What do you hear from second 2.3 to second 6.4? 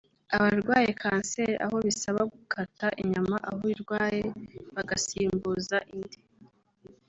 gukata inyama aho irwaye bagasimbuza indi